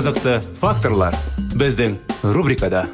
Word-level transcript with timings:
Қызықты 0.00 0.38
факторлар 0.56 1.12
біздің 1.60 1.98
рубрикада. 2.32 2.86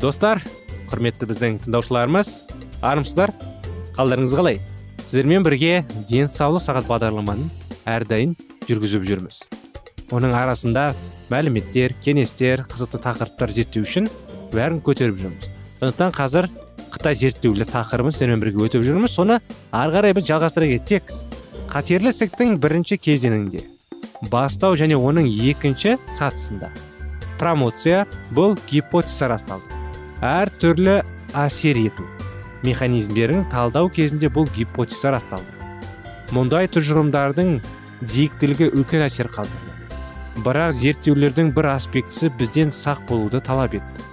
Достар 0.00 0.40
құрметті 0.88 1.28
біздің 1.28 1.58
тыңдаушыларымыз 1.66 2.30
армысыздар 2.80 3.34
қалдарыңыз 3.98 4.32
қалай? 4.40 4.62
Сіздермен 5.10 5.44
бірге 5.44 5.82
денсаулық 6.08 6.64
сағат 6.64 6.88
бағдарламаның 6.88 7.52
әрдайым 7.84 8.32
жүргізіп 8.70 9.04
жүрміз. 9.04 9.44
Оның 10.16 10.32
арасында 10.32 10.94
мәліметтер 11.28 11.92
кеңестер 12.00 12.64
қызықты 12.72 13.04
тақырыптар 13.04 13.52
зерттеу 13.52 13.84
үшін 13.84 14.08
бәрін 14.56 14.80
көтеріп 14.80 15.20
жүрміз. 15.26 15.52
Сондықтан 15.82 16.16
қазір 16.16 16.48
қытай 16.92 17.16
зерттеулі 17.18 17.66
тақырыбын 17.72 18.14
сіздермен 18.14 18.42
бірге 18.44 18.66
өтіп 18.68 18.86
жүрміз. 18.86 19.16
Соны 19.16 19.40
ары 19.72 19.96
қарай 19.96 20.16
біз 20.16 20.28
жалғастыра 20.28 20.68
кетсек 20.76 21.12
қатерлі 21.72 22.12
ісіктің 22.12 22.58
бірінші 22.60 22.98
кезеңінде 23.00 23.66
бастау 24.30 24.76
және 24.78 24.98
оның 24.98 25.26
екінші 25.50 25.96
сатысында 26.14 26.70
промоция 27.40 28.04
бұл 28.30 28.54
гипотеза 28.70 29.32
расталды. 29.32 29.66
Әр 30.22 30.52
түрлі 30.62 31.00
әсер 31.34 31.80
ету 31.80 32.04
механизмдерін 32.62 33.46
талдау 33.50 33.88
кезінде 33.90 34.30
бұл 34.30 34.46
гипотеза 34.54 35.10
расталды. 35.16 35.56
Мұндай 36.30 36.68
тұжырымдардың 36.70 37.56
диіктілігі 38.02 38.68
үлкен 38.76 39.02
әсер 39.08 39.26
қалдырды. 39.32 39.74
Бірақ 40.44 40.76
зерттеулердің 40.78 41.50
бір 41.56 41.72
аспектісі 41.74 42.30
бізден 42.38 42.70
сақ 42.72 43.02
болуды 43.08 43.42
талап 43.44 43.74
етті. 43.80 44.06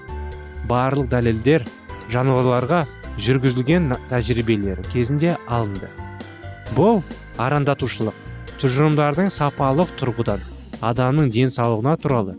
Барлық 0.67 1.07
дәлелдер 1.13 1.67
жануарларға 2.13 2.85
жүргізілген 3.19 3.93
тәжірибелері 4.09 4.85
кезінде 4.93 5.35
алынды. 5.47 5.89
Бұл 6.75 7.01
арандатушылық 7.41 8.15
тұжырымдардың 8.61 9.31
сапалық 9.33 9.91
тұрғыдан 9.99 10.43
адамның 10.85 11.29
денсаулығына 11.35 11.95
туралы 12.01 12.35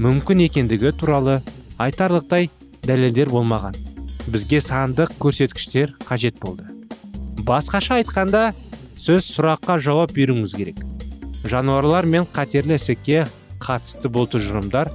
мүмкін 0.00 0.44
екендігі 0.46 0.92
туралы 0.96 1.40
айтарлықтай 1.80 2.48
дәлелдер 2.86 3.30
болмаған. 3.32 3.76
Бізге 4.30 4.60
сандық 4.62 5.12
көрсеткіштер 5.20 5.96
қажет 6.06 6.38
болды. 6.40 6.64
Басқаша 7.40 8.00
айтқанда 8.00 8.50
сөз 9.00 9.26
сұраққа 9.34 9.78
жауап 9.80 10.14
беруіңіз 10.16 10.54
керек. 10.56 10.80
Жануарлар 11.48 12.06
мен 12.06 12.26
қатерлі 12.28 12.76
ісікке 12.76 13.26
қатысты 13.60 14.10
бұл 14.12 14.28
тұжырымдар 14.30 14.92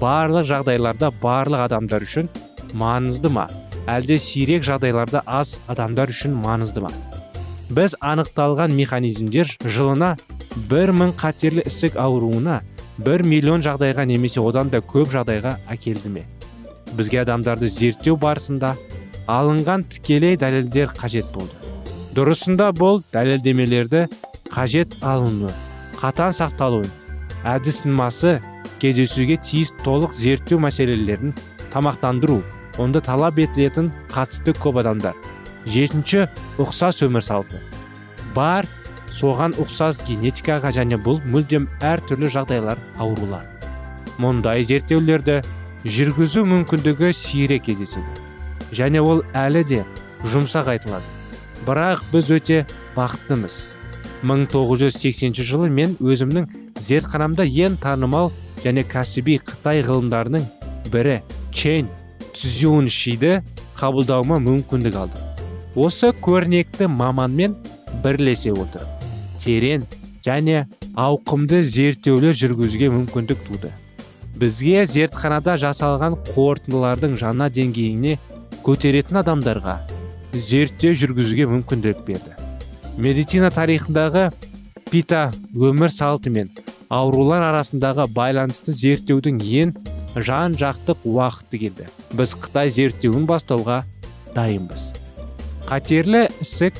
барлық 0.00 0.48
жағдайларда 0.50 1.12
барлық 1.22 1.66
адамдар 1.66 2.04
үшін 2.04 2.28
маңызды 2.76 3.32
ма? 3.32 3.48
Әлде 3.86 4.18
сирек 4.18 4.64
жағдайларда 4.66 5.22
аз 5.26 5.56
адамдар 5.68 6.10
үшін 6.10 6.34
маңызды 6.42 6.82
ма? 6.84 6.90
Біз 7.70 7.96
анықталған 8.00 8.74
механизмдер 8.74 9.56
жылына 9.64 10.16
бір 10.70 10.92
қатерлі 11.18 11.62
ісік 11.66 11.96
ауруына 11.96 12.60
бір 12.98 13.22
миллион 13.22 13.62
жағдайға 13.62 14.06
немесе 14.06 14.40
одан 14.40 14.70
да 14.70 14.78
көп 14.80 15.12
жағдайға 15.12 15.56
әкелді 15.68 16.12
ме? 16.14 16.24
Бізге 16.96 17.20
адамдарды 17.22 17.68
зерттеу 17.68 18.16
барысында 18.16 18.76
алынған 19.26 19.84
тікелей 19.90 20.36
дәлелдер 20.36 20.94
қажет 20.96 21.26
болды. 21.34 21.52
Дұрысында 22.14 22.70
бұл 22.72 23.02
дәлелдемелерді 23.12 24.06
қажет 24.48 24.94
алынуы 25.02 25.52
қатаң 26.00 26.32
сақталуын 26.36 26.88
әдіснамасы 27.44 28.38
кездесуге 28.80 29.36
тиіс 29.42 29.72
толық 29.84 30.14
зерттеу 30.16 30.58
мәселелерін 30.62 31.34
тамақтандыру 31.72 32.40
онда 32.82 33.00
талап 33.00 33.40
етілетін 33.40 33.90
қатысты 34.12 34.54
көп 34.56 34.80
адамдар. 34.82 35.16
Жетінші 35.66 36.28
ұқсас 36.62 37.02
өмір 37.06 37.24
салты. 37.24 37.60
Бар 38.34 38.68
соған 39.10 39.56
ұқсас 39.60 40.04
генетикаға 40.06 40.74
және 40.76 41.00
бұл 41.00 41.20
мүлдем 41.24 41.70
әртүрлі 41.80 42.30
жағдайлар 42.36 42.80
аурулар 43.00 43.56
мұндай 44.20 44.64
зерттеулерді 44.64 45.40
жүргізу 45.84 46.44
мүмкіндігі 46.48 47.12
сирек 47.14 47.66
кездеседі. 47.68 48.24
Және 48.74 49.02
ол 49.04 49.22
әлі 49.36 49.62
де 49.68 49.82
жұмсақ 50.32 50.72
айтылады. 50.72 51.06
Бірақ 51.66 52.02
біз 52.12 52.30
өте 52.34 52.64
бақыттымыз. 52.96 53.58
1980 54.26 55.44
жылы 55.44 55.68
мен 55.70 55.94
өзімнің 56.00 56.48
зертханамда 56.80 57.46
ең 57.46 57.76
танымал 57.82 58.32
және 58.64 58.86
кәсіби 58.88 59.38
қытай 59.44 59.84
ғылымдарының 59.86 60.46
бірі 60.90 61.20
чен 61.54 61.90
цзюншиді 62.36 63.40
қабылдауыма 63.80 64.38
мүмкіндік 64.44 65.00
алдым. 65.00 65.24
Осы 65.76 66.12
көрнекті 66.24 66.88
маманмен 66.92 67.56
бірлесе 68.04 68.52
отырып 68.52 68.96
терең 69.42 69.84
және 70.26 70.64
ауқымды 70.98 71.60
зерттеулер 71.62 72.36
жүргізуге 72.36 72.88
мүмкіндік 72.94 73.42
туды. 73.46 73.70
Бізге 74.36 74.84
зертханада 74.88 75.56
жасалған 75.60 76.18
қорытындылардың 76.32 77.16
жаңа 77.20 77.48
деңгейіне 77.52 78.16
көтеретін 78.66 79.20
адамдарға 79.22 79.78
зерттеу 80.34 80.96
жүргізуге 80.98 81.46
мүмкіндік 81.52 82.02
берді. 82.08 82.34
Медицина 82.96 83.52
тарихындағы 83.54 84.30
пита 84.90 85.30
өмір 85.54 85.92
салты 85.92 86.32
мен 86.32 86.50
аурулар 86.90 87.44
арасындағы 87.50 88.08
байланысты 88.12 88.74
зерттеудің 88.76 89.40
ең 89.62 89.72
жан 90.16 90.56
жақтық 90.56 91.04
уақыты 91.04 91.60
келді. 91.60 91.88
Біз 92.16 92.34
қытай 92.40 92.70
зерттеуін 92.72 93.26
бастауға 93.28 93.82
дайынбыз. 94.34 94.90
Қатерлі 95.68 96.26
ісік 96.40 96.78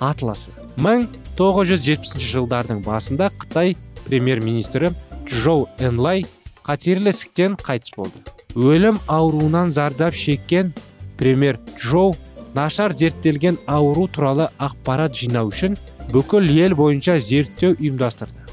атласы. 0.00 0.52
1970 0.76 2.20
жылдардың 2.20 2.82
басында 2.84 3.30
қытай 3.40 3.76
премьер-министрі 4.04 4.92
джоу 5.24 5.68
энлай 5.78 6.26
қатерлі 6.66 7.14
ісіктен 7.14 7.56
қайтыс 7.60 7.94
болды. 7.96 8.20
Өлім 8.54 9.00
ауруынан 9.08 9.72
зардап 9.72 10.14
шеккен 10.14 10.72
премьер 11.18 11.58
джоу 11.78 12.14
нашар 12.54 12.92
зерттелген 12.92 13.58
ауру 13.66 14.06
туралы 14.08 14.48
ақпарат 14.58 15.16
жинау 15.18 15.50
үшін 15.50 15.78
бүкіл 16.12 16.50
ел 16.54 16.76
бойынша 16.78 17.18
зерттеу 17.18 17.74
ұйымдастырды. 17.74 18.44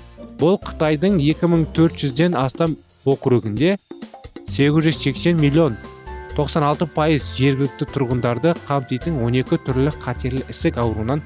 Бұл 0.42 0.58
қытайдың 0.62 1.20
2400-ден 1.22 2.38
астам 2.38 2.78
округінде 3.06 3.78
880 4.52 5.40
миллион. 5.40 5.78
96 6.36 6.88
пайыз 6.96 7.32
жергілікті 7.38 7.88
тұрғындарды 7.92 8.54
қамтитын 8.68 9.18
12 9.20 9.60
түрлі 9.66 9.92
қатерлі 10.04 10.44
ісік 10.52 10.80
ауруынан 10.82 11.22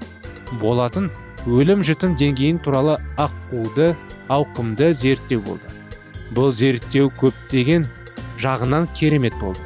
болатын 0.61 1.09
өлім 1.45 1.83
жітім 1.85 2.15
деңгейін 2.19 2.59
туралы 2.65 2.97
аққуды 3.21 3.93
ауқымды 4.33 4.91
зерттеу 4.97 5.41
болды. 5.45 5.73
Бұл 6.37 6.51
зерттеу 6.53 7.11
көптеген 7.17 7.85
жағынан 8.41 8.89
керемет 8.97 9.37
болды. 9.41 9.61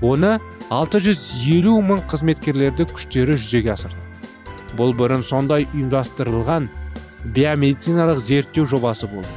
Оны 0.00 0.36
650 0.70 1.80
мың 1.88 2.04
қызметкерлерді 2.10 2.88
күштері 2.92 3.36
жүзеге 3.36 3.72
асырды. 3.76 4.00
Бұл 4.76 4.92
бұрын 4.96 5.24
сондай 5.24 5.68
ұйымдастырылған 5.72 6.68
биомедициналық 7.32 8.20
зерттеу 8.20 8.68
жобасы 8.68 9.08
болды. 9.08 9.32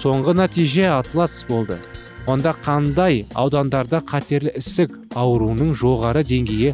Соңғы 0.00 0.36
нәтиже 0.36 0.90
атлас 0.92 1.44
болды. 1.48 1.78
Онда 2.26 2.52
қандай 2.58 3.20
аудандарда 3.38 4.00
қатерлі 4.02 4.50
ісік 4.58 4.94
ауруының 5.14 5.70
жоғары 5.78 6.24
деңгейі 6.26 6.72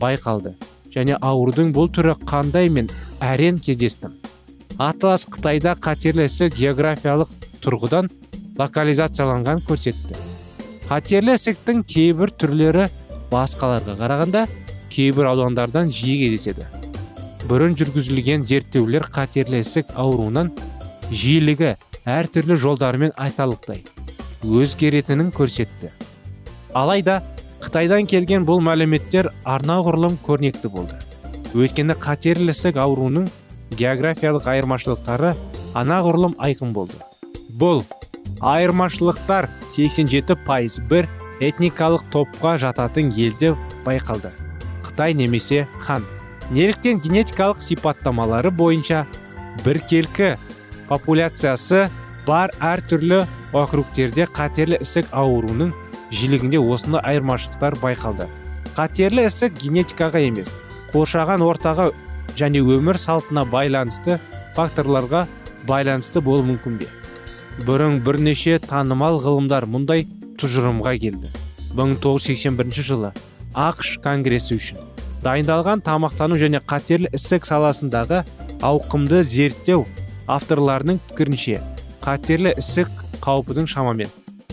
байқалды? 0.00 0.54
Және 0.94 1.18
аурудың 1.20 1.74
бұл 1.76 1.90
түрі 1.92 2.14
қандай 2.24 2.70
мен 2.72 2.88
әрен 3.20 3.58
кездестім? 3.60 4.14
Атлас 4.80 5.26
қытайда 5.28 5.74
қатерлі 5.84 6.24
ісік 6.24 6.56
географиялық 6.56 7.30
тұрғыдан 7.60 8.08
локализацияланған 8.58 9.60
көрсетті. 9.68 10.16
Қатерлі 10.88 11.36
ісіктің 11.36 11.84
кейбір 11.84 12.32
түрлері 12.32 12.88
басқаларға 13.32 13.98
қарағанда 14.00 14.46
кейбір 14.94 15.30
аудандардан 15.34 15.92
жиі 15.92 16.20
кездеседі. 16.24 16.64
Бұрын 17.48 17.76
жүргізілген 17.76 18.46
зерттеулер 18.48 19.04
қатерлі 19.12 19.60
ісік 19.60 19.92
ауруынан 19.92 20.54
жиілігі 21.12 21.74
әртүрлі 22.08 22.56
жолдармен 22.56 23.12
айтарлықтай. 23.20 23.84
Өзгеретінін 24.44 25.30
көрсетті. 25.34 25.90
Алайда 26.76 27.22
қытайдан 27.64 28.06
келген 28.08 28.44
бұл 28.44 28.60
мәліметтер 28.64 29.30
арнағұрлым 29.48 30.18
көрнекті 30.24 30.68
болды. 30.72 30.98
Өйткені 31.54 31.96
қатерлі 31.96 32.52
ісік 32.52 32.76
ауруының 32.82 33.28
географиялық 33.78 34.48
айырмашылықтары 34.52 35.32
анағұрлым 35.78 36.36
айқын 36.36 36.74
болды. 36.76 36.98
Бұл 37.48 37.84
айырмашылықтар 38.40 39.48
87 39.72 40.36
пайыз 40.44 40.80
бір 40.90 41.08
этникалық 41.40 42.04
топқа 42.12 42.58
жататын 42.60 43.12
елде 43.16 43.54
байқалды. 43.86 44.30
Қытай 44.84 45.14
немесе 45.14 45.66
хан. 45.80 46.04
Неліктен 46.50 47.00
генетикалық 47.00 47.62
сипаттамалары 47.64 48.50
бойынша 48.50 49.06
біркелкі 49.64 50.34
популяциясы 50.88 51.88
бар 52.26 52.52
әртүрлі 52.60 53.24
округтерде 53.56 54.26
қатерлі 54.30 54.80
ісік 54.84 55.10
ауруының 55.12 55.72
жиілігінде 56.14 56.60
осындай 56.60 57.02
айырмашылықтар 57.12 57.76
байқалды. 57.82 58.28
Қатерлі 58.76 59.26
ісік 59.28 59.60
генетикаға 59.62 60.22
емес 60.24 60.50
қоршаған 60.92 61.44
ортаға 61.44 61.90
және 62.38 62.62
өмір 62.62 62.98
салтына 62.98 63.44
байланысты 63.50 64.18
факторларға 64.56 65.26
байланысты 65.68 66.22
болуы 66.24 66.48
мүмкін 66.54 66.80
бе? 66.82 66.90
Бұрын 67.66 68.00
бірнеше 68.04 68.58
танымал 68.62 69.20
ғылымдар 69.22 69.66
мұндай 69.70 70.08
тұжырымға 70.40 70.96
келді. 71.02 71.30
1981 71.74 72.86
жылы 72.86 73.10
ақш 73.54 73.96
конгресі 74.02 74.58
үшін 74.58 74.82
дайындалған 75.24 75.82
тамақтану 75.82 76.38
және 76.38 76.60
қатерлі 76.62 77.10
ісік 77.18 77.46
саласындағы 77.48 78.22
ауқымды 78.62 79.22
зерттеу 79.26 79.82
авторларының 80.30 81.00
пікірінше 81.08 81.58
қатерлі 82.04 82.50
ісік 82.60 82.90
қаупінің 83.24 83.64
шамамен 83.70 84.10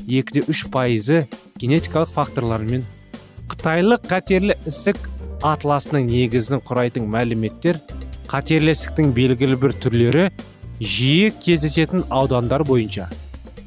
2-3 0.07 0.69
пайызы 0.71 1.17
генетикалық 1.59 2.13
факторлармен. 2.15 2.85
Қытайлық 3.51 4.05
қатерлі 4.07 4.55
ісік 4.69 4.95
атласының 5.43 6.07
негізін 6.07 6.61
құрайтын 6.63 7.09
мәліметтер 7.11 7.81
қатерлі 8.31 8.71
ісіктің 8.71 9.11
белгілі 9.17 9.57
бір 9.59 9.75
түрлері 9.83 10.29
жиі 10.79 11.33
кездесетін 11.43 12.05
аудандар 12.07 12.63
бойынша. 12.63 13.09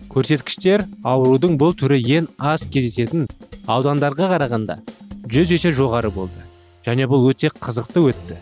Көрсеткіштер 0.08 0.86
аурудың 1.04 1.58
бұл 1.60 1.76
түрі 1.76 2.00
ең 2.16 2.30
аз 2.38 2.64
кездесетін 2.64 3.28
аудандарға 3.68 4.30
қарағанда 4.32 4.78
жүз 5.28 5.52
есе 5.58 5.74
жоғары 5.76 6.08
болды 6.14 6.48
және 6.88 7.04
бұл 7.04 7.28
өте 7.28 7.52
қызықты 7.52 8.08
өтті. 8.14 8.40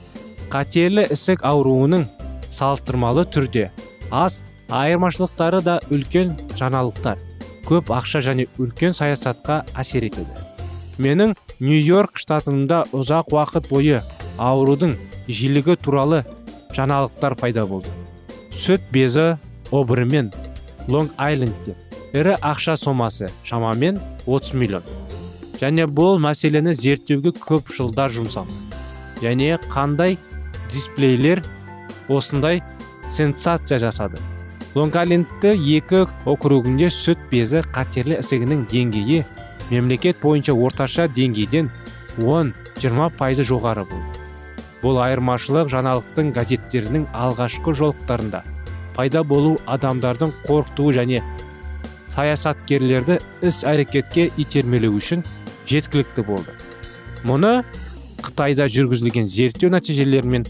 Қатерлі 0.54 1.08
ісік 1.10 1.42
ауруының 1.42 2.06
салыстырмалы 2.54 3.26
түрде 3.26 3.72
аз 4.12 4.44
айырмашылықтары 4.72 5.60
да 5.64 5.78
үлкен 5.92 6.34
жаңалықтар 6.58 7.20
көп 7.68 7.92
ақша 7.94 8.22
және 8.24 8.48
үлкен 8.60 8.96
саясатқа 8.96 9.62
әсер 9.78 10.06
етеді. 10.08 10.32
Менің 11.02 11.34
нью-йорк 11.60 12.18
штатында 12.20 12.82
ұзақ 12.96 13.32
уақыт 13.32 13.68
бойы 13.70 14.02
аурудың 14.40 14.96
жиілігі 15.28 15.76
туралы 15.84 16.22
жаңалықтар 16.76 17.36
пайда 17.40 17.66
болды. 17.66 17.92
Сүт 18.52 18.84
безі 18.92 19.36
обырымен 19.70 20.32
лонг 20.88 21.14
айлендте 21.16 21.76
ірі 22.12 22.36
ақша 22.40 22.76
сомасы 22.76 23.30
шамамен 23.44 24.00
30 24.26 24.58
миллион. 24.58 24.84
Және 25.60 25.86
бұл 25.86 26.18
мәселені 26.20 26.74
зерттеуге 26.74 27.32
көп 27.38 27.70
жылдар 27.72 28.12
жұмсалды. 28.12 28.52
Және 29.22 29.56
қандай 29.70 30.18
дисплейлер 30.72 31.44
осындай 32.08 32.62
сенсация 33.08 33.78
жасады? 33.78 34.18
Лонг-айлендті 34.74 35.52
екі 35.76 36.06
округінде 36.24 36.88
сүт 36.88 37.20
безі 37.30 37.60
қатерлі 37.74 38.16
ісігінің 38.22 38.64
деңгейі 38.70 39.18
мемлекет 39.68 40.16
бойынша 40.22 40.54
орташа 40.56 41.08
деңгейден 41.12 41.68
10-20 42.16 43.12
пайызы 43.18 43.44
жоғары 43.44 43.84
болды. 43.90 44.22
Бұл 44.82 44.98
айырмашылық 45.04 45.68
жаңалықтың 45.72 46.32
газеттерінің 46.38 47.04
алғашқы 47.12 47.76
жолықтарында 47.82 48.42
пайда 48.96 49.22
болу 49.22 49.58
адамдардың 49.66 50.32
қорқытуы 50.48 50.96
және 50.96 51.20
саясаткерлерді 52.16 53.20
іс 53.44 53.62
әрекетке 53.68 54.30
итермелеу 54.40 54.96
үшін 54.96 55.22
жеткілікті 55.68 56.24
болды. 56.26 56.56
Мұны 57.28 57.62
қытайда 58.24 58.66
жүргізілген 58.72 59.28
зерттеу 59.28 59.70
нәтижелерімен 59.72 60.48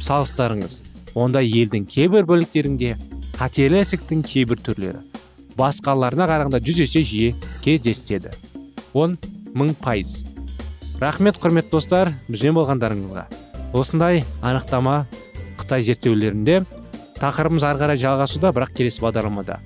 салыстырыңыз. 0.00 0.82
Онда 1.14 1.42
елдің 1.44 1.86
кейбір 1.86 2.26
бөліктерінде 2.28 2.96
қатерлі 3.42 3.80
ісіктің 3.82 4.20
кейбір 4.22 4.60
түрлері. 4.62 5.00
Басқаларына 5.58 6.28
қарағанда 6.30 6.60
жүз 6.62 6.84
есе 6.84 7.00
жиі 7.02 7.30
кездеседі. 7.64 8.30
Он 8.94 9.16
мың 9.58 9.72
пайыз. 9.82 10.20
Рахмет 11.02 11.40
құрметті 11.42 11.74
достар. 11.74 12.12
Бізбен 12.28 12.54
болғандарыңызға. 12.54 13.24
Осындай 13.74 14.22
анықтама 14.46 15.08
қытай 15.58 15.82
зерттеулерінде 15.88 16.60
тақырыбымыз 17.18 17.66
ары 17.66 17.82
қарай 17.82 17.98
жалғасуда 18.04 18.54
бірақ 18.54 18.76
келесі 18.78 19.02
бағдарламада. 19.02 19.58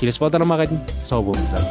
Келесі 0.00 0.24
бағдарламаға 0.24 0.70
дейін 0.72 0.82
сау 0.96 1.28
болыңыздар. 1.28 1.68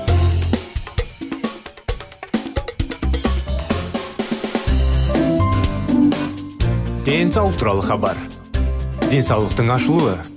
Денсаулық 7.09 7.57
туралы 7.57 7.81
хабар. 7.81 8.25
Денсаулықтың 9.09 9.71
ашылуы. 9.73 10.36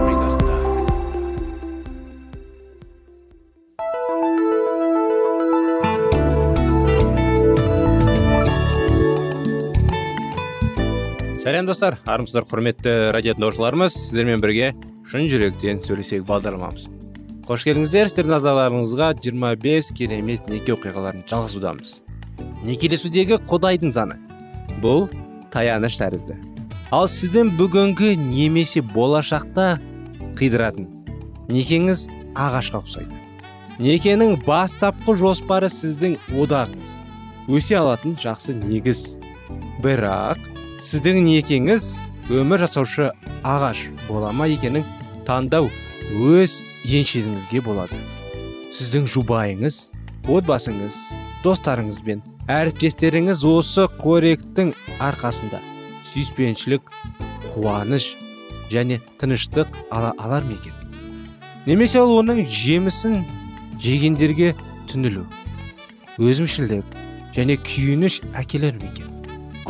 Армысыздар 12.11 12.45
құрметті 12.49 12.93
радио 13.15 13.35
тыңдаушыларымыз 13.37 13.95
сіздермен 13.95 14.41
бірге 14.43 14.71
шын 15.07 15.27
жүректен 15.31 15.79
сөйлесейік 15.85 16.25
бағдарламамыз. 16.27 16.87
Қош 17.47 17.65
келдіңіздер 17.67 18.11
сіздердің 18.11 18.35
назарларыңызға 18.35 19.07
25 19.23 19.91
керемет 19.97 20.49
неке 20.51 20.75
оқиғаларын 20.75 21.23
жалғасудамыз. 21.29 21.93
Некелесудегі 22.67 23.39
құдайдың 23.49 23.95
заңы. 23.95 24.19
Бұл 24.83 25.07
таяныш 25.53 25.97
тәрізді. 26.01 26.37
Ал 26.91 27.07
сіздің 27.11 27.53
бүгінгі 27.59 28.13
немесе 28.19 28.83
болашақта 28.93 29.73
қидыратын 30.39 30.89
некеңіз 31.51 32.07
ағашқа 32.35 32.81
ұқсайды. 32.83 33.19
Некенің 33.81 34.37
бастапқы 34.45 35.15
жоспары 35.17 35.71
сіздің 35.71 36.17
одағыңыз. 36.35 36.97
Өсе 37.51 37.79
алатын 37.79 38.17
жақсы 38.19 38.53
негіз. 38.59 39.15
Бірақ 39.81 40.37
сіздің 40.81 41.19
некеңіз 41.21 41.87
өмір 42.33 42.63
жасаушы 42.63 43.11
ағаш 43.45 43.83
бола 44.07 44.31
ма 44.33 44.47
екенін 44.49 44.81
таңдау 45.27 45.67
өз 46.17 46.55
еншісіңізге 46.89 47.61
болады. 47.61 47.99
Сіздің 48.73 49.05
жұбайыңыз 49.13 49.77
отбасыңыз 50.25 50.97
достарыңыз 51.45 51.99
бен 52.07 52.23
әріптестеріңіз 52.49 53.43
осы 53.51 53.85
қоректің 54.01 54.73
арқасында 54.97 55.61
сүйіспеншілік 56.09 56.89
қуаныш 57.51 58.09
және 58.73 58.97
тыныштық 59.21 59.69
ала 59.93 60.15
алар 60.17 60.49
ма 60.49 60.57
екен? 60.57 60.73
Немесе 61.69 62.01
ол 62.01 62.17
оның 62.23 62.47
жемісін 62.49 63.21
жегендерге 63.77 64.55
түнілу 64.89 65.27
өзімшілдік 66.17 67.01
және 67.37 67.61
күйініш 67.69 68.23
әкелер 68.33 68.81
ме 68.81 68.89
екен? 68.89 69.10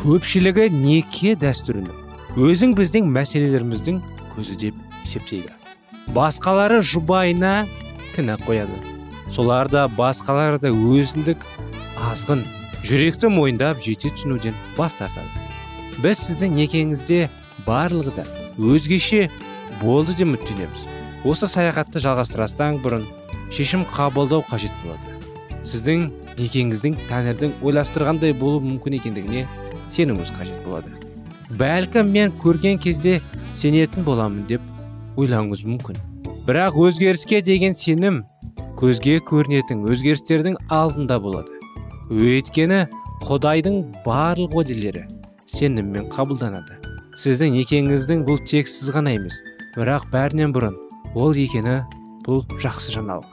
Көпшілігі 0.02 0.64
неке 0.74 1.36
дәстүрінің 1.38 2.40
өзің 2.42 2.72
біздің 2.74 3.10
мәселелеріміздің 3.14 4.00
көзі 4.32 4.56
деп 4.58 4.80
есептейді. 5.04 5.52
Басқалары 6.16 6.80
жұбайына 6.82 7.68
кінә 8.16 8.40
қояды. 8.42 8.80
Солар 9.30 9.70
да 9.70 9.84
басқалары 9.94 10.58
да 10.64 10.72
өзіндік 10.74 11.46
азғын 12.10 12.42
жүректі 12.82 13.30
мойындап 13.30 13.84
жете 13.86 14.10
түсінуден 14.10 14.58
бас 14.74 14.98
тартады. 14.98 15.30
Біз 16.02 16.26
сіздің 16.26 16.58
некеңізде 16.58 17.28
барлығы 17.70 18.18
да 18.18 18.26
өзгеше 18.58 19.28
болды 19.84 20.18
деп 20.18 20.32
үміттенеміз. 20.32 20.90
Осы 21.30 21.46
саяхатты 21.46 22.02
жалғастырастан 22.02 22.82
бұрын 22.82 23.06
шешім 23.54 23.86
қабылдау 23.86 24.42
қажет 24.50 24.74
болады. 24.82 25.20
Сіздің 25.62 26.10
некеңіздің 26.42 27.04
тәңірдің 27.06 27.60
ойластырғандай 27.62 28.34
болуы 28.34 28.66
мүмкін 28.66 28.98
екендігіне 28.98 29.46
сенуіңіз 29.92 30.34
қажет 30.38 30.64
болады. 30.66 30.92
Бәлкім 31.60 32.12
мен 32.12 32.32
көрген 32.42 32.80
кезде 32.82 33.20
сенетін 33.54 34.06
боламын 34.08 34.46
деп 34.48 34.62
ойлауыңыз 35.20 35.66
мүмкін. 35.68 36.00
Бірақ 36.48 36.78
өзгеріске 36.80 37.42
деген 37.46 37.76
сенім 37.78 38.24
көзге 38.80 39.20
көрінетін 39.28 39.84
өзгерістердің 39.92 40.58
алдында 40.72 41.20
болады. 41.22 41.60
Өйткені 42.10 42.86
құдайдың 43.28 43.82
барлық 44.06 44.56
уәделері 44.58 45.06
сеніммен 45.52 46.08
қабылданады. 46.16 46.80
Сіздің 47.20 47.54
некеңіздің 47.60 48.24
бұл 48.26 48.40
тек 48.48 48.72
сіз 48.72 48.90
ғана 48.96 49.14
емес 49.18 49.38
бірақ 49.76 50.08
бәрінен 50.14 50.56
бұрын 50.56 50.80
ол 51.20 51.36
екені 51.36 51.82
бұл 52.26 52.42
жақсы 52.64 52.96
жаңалық. 52.96 53.28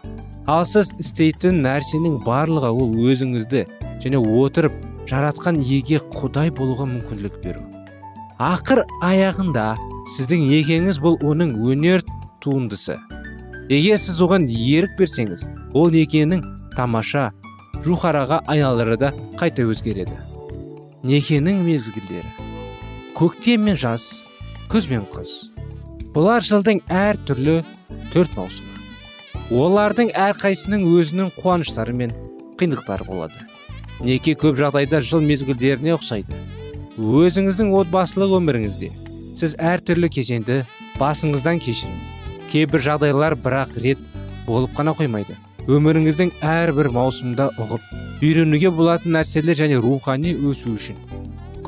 Ал 0.50 0.66
сіз 0.68 0.90
істейтін 0.98 1.62
нәрсенің 1.64 2.20
барлығы 2.26 2.70
ол 2.74 2.94
өзіңізді 3.08 3.64
және 4.02 4.20
отырып 4.42 4.74
жаратқан 5.08 5.60
еге 5.64 6.00
құдай 6.12 6.52
болуға 6.54 6.86
мүмкіндік 6.88 7.40
беру. 7.44 7.64
Ақыр 8.38 8.84
аяғында 9.02 9.72
сіздің 10.14 10.44
некеңіз 10.50 11.00
бұл 11.02 11.16
оның 11.26 11.56
өнер 11.64 12.04
туындысы. 12.44 12.98
Егер 13.68 13.98
сіз 14.00 14.20
оған 14.24 14.46
ерік 14.48 14.94
берсеңіз 15.00 15.44
ол 15.76 15.90
некенің 15.92 16.44
тамаша 16.76 17.30
жухараға 17.84 18.42
айналары 18.46 18.96
да 19.00 19.12
қайта 19.40 19.66
өзгереді. 19.68 20.14
Некенің 21.02 21.64
мезгілдері. 21.66 22.30
Көктем 23.18 23.66
мен 23.66 23.76
жаз 23.80 24.06
күз 24.70 24.88
бен 24.90 25.04
қыс. 25.12 25.50
Бұлар 26.14 26.44
жылдың 26.44 26.84
әр 26.92 27.18
түрлі 27.28 27.60
төрт 28.12 28.34
маусымы. 28.38 28.74
Олардың 29.48 30.12
әрқайсының 30.12 30.84
өзінің 30.92 31.30
қуаныштары 31.40 31.94
мен 31.96 32.12
қиындықтары 32.60 33.06
болады. 33.08 33.47
Неке 34.04 34.34
көп 34.38 34.58
жағдайда 34.58 35.00
жыл 35.04 35.24
мезгілдеріне 35.24 35.94
ұқсайды. 35.96 36.38
Өзіңіздің 36.98 37.72
отбасылық 37.78 38.36
өміріңізде 38.38 38.90
сіз 39.38 39.54
әртүрлі 39.58 40.10
кезеңді 40.10 40.62
басыңыздан 40.98 41.60
кешіріңіз. 41.62 42.14
Кейбір 42.50 42.82
жағдайлар 42.86 43.36
бірақ 43.38 43.76
рет 43.82 44.02
болып 44.46 44.74
қана 44.78 44.94
қоймайды. 44.98 45.36
Өміріңіздің 45.68 46.32
әрбір 46.42 46.90
маусымда 46.96 47.50
ұғып 47.60 48.22
үйренуге 48.24 48.72
болатын 48.74 49.18
нәрселер 49.18 49.58
және 49.58 49.78
рухани 49.82 50.32
өсу 50.32 50.72
үшін 50.74 50.96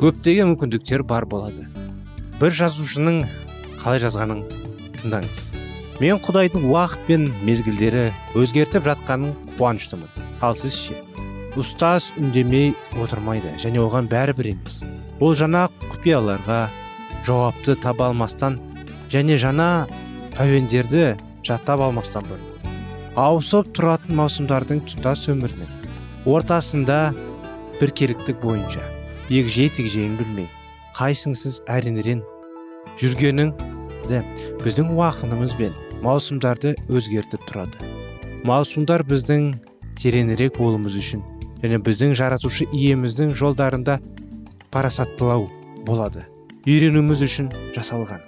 көптеген 0.00 0.54
мүмкіндіктер 0.54 1.02
бар 1.04 1.26
болады. 1.28 1.66
Бір 2.40 2.54
жазушының 2.56 3.20
қалай 3.82 4.00
жазғанын 4.00 4.40
тыңдаңыз. 4.96 5.42
Мен 6.00 6.16
құдайдың 6.24 6.64
уақыт 6.72 7.04
пен 7.04 7.28
мезгілдері 7.44 8.06
өзгертіп 8.32 8.88
жатқанын 8.88 9.36
қуаныштымын. 9.58 10.08
Ал 10.40 10.56
сіз 10.56 10.78
ше? 10.86 10.96
Ұстаз 11.58 12.12
үндемей 12.20 12.74
отырмайды 13.00 13.56
және 13.58 13.80
оған 13.82 14.06
бәрібір 14.10 14.52
емес. 14.52 14.80
Ол 15.18 15.34
жаңа 15.34 15.66
құпияларға 15.90 16.60
жауапты 17.26 17.74
таба 17.82 18.10
алмастан 18.10 18.58
және 19.10 19.38
жаңа 19.40 19.88
әуендерді 20.38 21.16
жаттап 21.46 21.82
алмастан 21.82 22.28
бұрын. 22.28 22.46
Ауысып 23.18 23.72
тұратын 23.74 24.14
маусымдардың 24.20 24.84
тұтас 24.86 25.26
өмірінің 25.32 26.28
ортасында 26.30 27.00
біркеліктік 27.80 28.38
бойынша 28.44 28.84
егжей 29.32 29.72
тегжейін 29.74 30.14
білмей 30.20 30.46
қайсыңсыз 30.94 31.62
әренерен 31.66 32.22
жүргенің 33.02 33.50
біздің 34.62 34.94
уақытымыз 34.94 35.56
бен 35.58 35.74
маусымдарды 36.04 36.76
өзгертіп 36.88 37.42
тұрады. 37.50 37.90
Маусымдар 38.46 39.02
біздің 39.04 39.52
тереңірек 40.00 40.56
болуымыз 40.56 40.96
үшін 40.96 41.26
және 41.62 41.80
біздің 41.84 42.16
жаратушы 42.18 42.66
иеміздің 42.72 43.34
жолдарында 43.36 43.98
парасаттылау 44.72 45.48
болады. 45.86 46.26
Үйренуіміз 46.66 47.24
үшін 47.24 47.48
жасалған. 47.74 48.20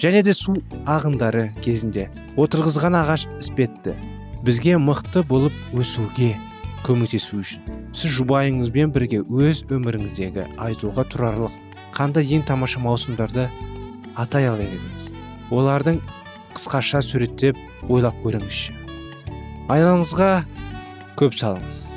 Және 0.00 0.22
де 0.24 0.32
су 0.32 0.54
ағындары 0.88 1.50
кезінде 1.60 2.08
отырғызған 2.40 2.96
ағаш 3.02 3.26
іспетті. 3.40 3.96
Бізге 4.46 4.78
мықты 4.80 5.24
болып 5.28 5.52
өсуге 5.76 6.32
көмектесу 6.86 7.42
үшін. 7.42 7.66
Сіз 7.92 8.14
жұбайыңызбен 8.20 8.94
бірге 8.94 9.20
өз 9.26 9.66
өміріңіздегі 9.68 10.46
айтуға 10.62 11.04
тұрарлық 11.12 11.58
қандай 11.92 12.30
ең 12.38 12.46
тамаша 12.48 12.80
маусымдарды 12.80 13.50
атай 14.16 14.48
алар 14.48 14.64
едіңіз? 14.64 15.10
Олардың 15.52 16.00
қысқаша 16.56 17.02
суреттеп 17.04 17.60
ойлап 17.90 18.16
көріңізші. 18.24 18.78
Айналаңызға 19.68 20.32
көп 21.20 21.36
салыңыз. 21.36 21.89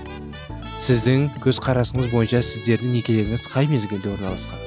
Сіздің 0.84 1.30
көзқарасыңыз 1.40 2.10
бойынша 2.12 2.42
сіздердің 2.44 2.98
некелеріңіз 2.98 3.46
қай 3.54 3.70
мезгілде 3.72 4.10
орналасқан? 4.12 4.60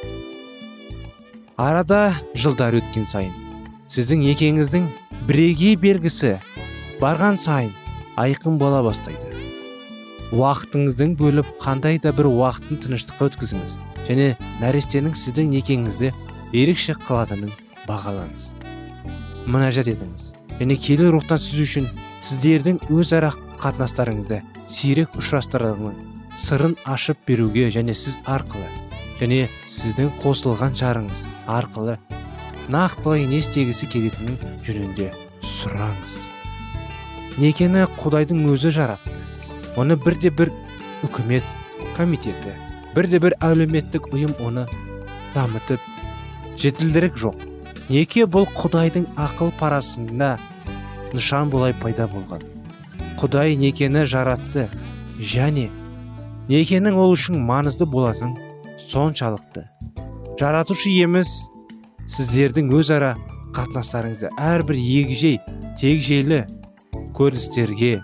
Арада 1.60 2.14
жылдар 2.32 2.78
өткен 2.78 3.04
сайын 3.04 3.34
сіздің 3.92 4.22
некеңіздің 4.24 4.86
бірегей 5.28 5.76
белгісі 5.76 6.38
барған 7.02 7.36
сайын 7.42 7.74
айқын 8.16 8.56
бола 8.56 8.80
бастайды. 8.86 9.28
Уақытыңыздың 10.32 11.12
бөліп 11.20 11.52
қандай 11.60 12.00
да 12.00 12.14
бір 12.16 12.30
уақытын 12.32 12.80
тыныштыққа 12.86 13.28
өткізіңіз 13.28 13.76
және 14.08 14.32
нәрестенің 14.64 15.12
сіздің 15.20 15.52
некеңізді 15.52 16.14
ерекше 16.56 16.96
қылатынын 17.04 17.52
бағалаңыз. 17.84 18.50
Мінәжат 19.52 19.92
етіңіз 19.92 20.32
және 20.64 20.80
киелі 20.80 21.12
рухтан 21.12 21.44
сіз 21.44 21.62
үшін 21.68 21.92
сіздердің 22.24 22.80
өзара 22.88 23.34
қатынастарыңызды 23.60 24.42
сирек 24.72 25.14
ұшырастырудың 25.20 26.05
сырын 26.36 26.76
ашып 26.84 27.18
беруге 27.28 27.68
және 27.74 27.94
сіз 27.94 28.18
арқылы 28.24 28.68
және 29.20 29.46
сіздің 29.72 30.12
қосылған 30.20 30.76
жарыңыз 30.76 31.26
арқылы 31.48 31.96
нақтылай 32.72 33.26
не 33.30 33.40
істегісі 33.40 33.88
келетінін 33.92 34.36
жөнінде 34.66 35.10
сұраңыз. 35.46 36.16
Некені 37.40 37.86
құдайдың 38.00 38.46
өзі 38.52 38.72
жаратты. 38.74 39.12
Оны 39.76 39.96
бірде 39.96 40.30
бір 40.32 40.52
үкімет 41.04 41.44
комитеті 41.96 42.56
бірде 42.96 43.20
бір 43.20 43.36
әлеуметтік 43.44 44.08
ұйым 44.08 44.32
оны 44.40 44.64
дамытып 45.34 45.80
жетілдірік 46.60 47.18
жоқ. 47.20 47.36
Неке 47.88 48.24
бұл 48.24 48.48
құдайдың 48.56 49.04
ақыл 49.20 49.52
парасында 49.60 50.36
нышан 51.12 51.50
болай 51.52 51.76
пайда 51.76 52.08
болған? 52.10 52.40
Құдай 53.20 53.56
некені 53.60 54.06
жаратты 54.08 54.66
және 55.20 55.68
некенің 56.50 56.98
ол 56.98 57.14
үшін 57.14 57.40
маңызды 57.46 57.86
болатын 57.90 58.34
соншалықты. 58.80 59.64
Жаратушы 60.40 60.92
еміз 60.92 61.32
сіздердің 62.12 62.70
өзара 62.76 63.14
қатынастарыңызды 63.56 64.30
әрбір 64.38 64.78
егжей 64.78 65.40
тегжейлі 65.80 66.44
көріністерге 67.16 67.96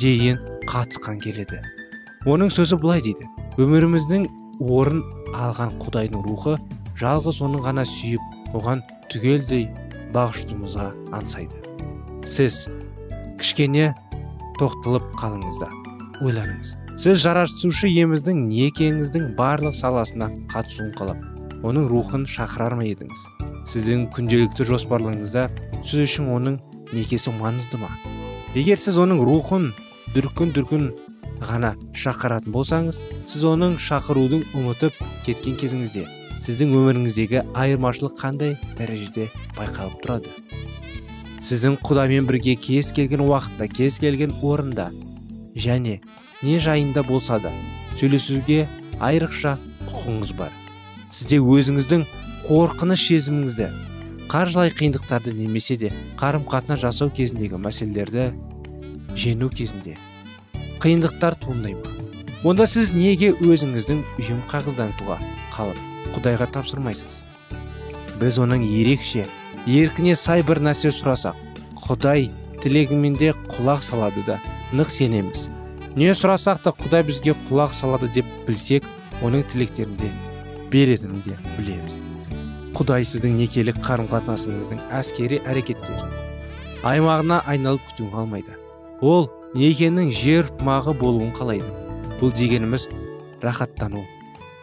дейін 0.00 0.40
қатысқан 0.66 1.20
келеді. 1.22 1.62
Оның 2.28 2.50
сөзі 2.52 2.76
былай 2.82 3.00
дейді. 3.04 3.28
Өміріміздің 3.60 4.26
орын 4.60 5.00
алған 5.32 5.78
құдайдың 5.80 6.26
рухы 6.26 6.58
жалғыз 7.00 7.40
оның 7.46 7.64
ғана 7.64 7.86
сүйіп 7.88 8.54
оған 8.58 8.84
түгелдей 9.12 9.68
бағыштуымызға 10.14 10.90
аңсайды 11.16 11.60
сіз 12.30 12.66
кішкене 13.40 13.90
тоқтылып 14.60 15.06
қалыңыз 15.18 15.62
да 15.62 15.70
ойланыңыз. 16.20 16.79
Сіз 17.00 17.16
жаратушы 17.22 17.88
еміздің 17.88 18.42
некеңіздің 18.50 19.30
барлық 19.38 19.72
саласына 19.78 20.26
қатысуын 20.52 20.90
қалап 20.98 21.22
оның 21.64 21.86
рухын 21.88 22.26
шақырар 22.28 22.74
ма 22.76 22.84
едіңіз? 22.84 23.22
Сіздің 23.70 24.02
күнделікті 24.12 24.66
жоспарларыңызда 24.68 25.46
сіз 25.78 26.02
үшін 26.04 26.28
оның 26.34 26.58
некесі 26.92 27.32
маңызды 27.38 27.80
ма? 27.80 27.88
Егер 28.52 28.76
сіз 28.76 29.00
оның 29.00 29.24
рухын 29.24 29.70
дүркін 30.12 30.52
дүркін 30.52 30.86
ғана 31.48 31.72
шақыратын 31.96 32.52
болсаңыз 32.52 33.00
сіз 33.32 33.48
оның 33.48 33.80
шақырудың 33.80 34.44
ұмытып 34.60 35.00
кеткен 35.24 35.56
кезіңізде 35.56 36.04
сіздің 36.44 36.76
өміріңіздегі 36.82 37.46
айырмашылық 37.56 38.20
қандай 38.20 38.58
дәрежеде 38.76 39.30
байқалып 39.56 40.04
тұрады? 40.04 40.36
Сіздің 41.48 41.80
құдаймен 41.80 42.28
бірге 42.28 42.60
кез 42.60 42.92
келген 42.92 43.24
уақытта 43.24 43.72
кез 43.72 43.96
келген 44.04 44.36
орында 44.44 44.90
және 45.56 46.02
не 46.42 46.58
жайында 46.58 47.02
болса 47.04 47.38
да 47.42 47.52
сөйлесуге 47.98 48.66
айрықша 49.00 49.56
құқыңыз 49.90 50.32
бар. 50.38 50.52
Сізде 51.12 51.40
өзіңіздің 51.40 52.04
қорқыныш 52.46 53.06
сезіміңізді 53.10 53.68
қаржылай 54.30 54.70
қиындықтарды 54.70 55.34
немесе 55.34 55.76
де 55.76 55.90
қарым 56.20 56.46
қатынас 56.48 56.80
жасау 56.84 57.10
кезіндегі 57.10 57.58
мәселелерді 57.60 58.30
жеңу 59.18 59.50
кезінде. 59.50 59.96
Қиындықтар 60.80 61.36
туындай 61.42 61.74
ма? 61.74 61.96
Онда 62.46 62.64
сіз 62.70 62.94
неге 62.96 63.34
өзіңіздің 63.36 64.04
үйім 64.22 64.40
қағыздантуға 64.48 65.18
қалып 65.52 65.80
құдайға 66.14 66.46
тапсырмайсыз? 66.54 67.20
Біз 68.20 68.38
оның 68.40 68.64
ерекше 68.64 69.26
еркіне 69.66 70.16
сай 70.16 70.46
бір 70.46 70.62
нәрсе 70.64 70.94
сұрасақ 70.94 71.36
құдай 71.84 72.30
тілегімен 72.62 73.18
де 73.20 73.34
құлақ 73.52 73.82
салады 73.84 74.24
да 74.24 74.38
нық 74.72 74.88
сенеміз. 74.94 75.48
Не 75.96 76.12
сұрасақ 76.14 76.62
та 76.64 76.74
құдай 76.76 77.02
бізге 77.08 77.34
құлақ 77.34 77.74
салады 77.74 78.10
деп 78.14 78.26
білсек 78.46 78.86
оның 79.24 79.42
тілектерінде 79.50 80.10
беретінін 80.70 81.22
де 81.26 81.36
білеміз. 81.58 81.98
Құдай 82.78 83.04
сіздің 83.04 83.36
некелік 83.40 83.80
қарым 83.84 84.10
қатынасыңыздың 84.12 84.84
әскери 84.94 85.40
әрекеттері 85.50 86.28
аймағына 86.86 87.42
айналып 87.50 87.82
күтуін 87.90 88.10
қалмайды. 88.14 88.54
Ол 89.00 89.28
некенің 89.58 90.10
жер 90.14 90.48
мағы 90.64 90.94
болуын 90.96 91.32
қалайды. 91.36 91.66
Бұл 92.20 92.32
дегеніміз 92.36 92.86
рахаттану. 93.42 94.04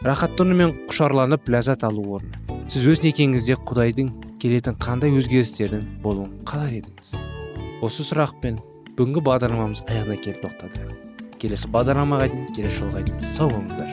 Рахаттанумен 0.06 0.74
құшарланып 0.90 1.50
ләззат 1.50 1.84
алу 1.88 2.06
орны. 2.18 2.38
Сіз 2.72 2.88
өз 2.94 3.04
некеңізде 3.06 3.58
құдайдың 3.68 4.14
келетін 4.42 4.78
қандай 4.82 5.14
өзгерістердің 5.18 5.84
болуын 6.04 6.34
қалар 6.48 6.78
едіңіз? 6.80 7.14
Осы 7.86 8.06
сұрақпен 8.06 8.62
бүгінгі 8.98 9.26
бағдарламамыз 9.30 9.86
аяғына 9.90 10.18
келіп 10.22 10.42
тоқтады. 10.46 11.07
Келесі 11.42 11.70
бағдарламаға 11.74 12.28
дейін 12.32 12.48
келесі 12.56 12.82
жолға 12.82 13.04
дейін 13.06 13.34
сау 13.36 13.50
болыңыздар. 13.52 13.90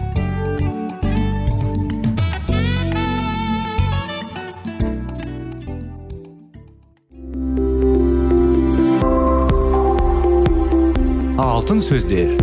Алтын 11.44 11.80
сөздер. 11.80 12.35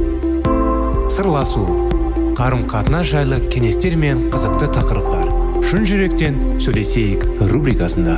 Сырласу. 1.12 1.66
Қарым 2.38 2.64
қатынас 2.70 3.12
жайлы 3.12 3.42
кеңестер 3.54 3.98
мен 4.00 4.30
қызықты 4.34 4.72
тақырыптар. 4.78 5.30
Шын 5.68 5.86
жүректен 5.86 6.40
сөйлесейік 6.64 7.28
рубрикасында. 7.52 8.18